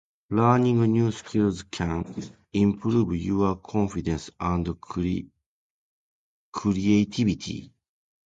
[0.31, 2.15] Learning new skills can
[2.53, 4.67] improve your confidence and
[6.51, 7.71] creativity.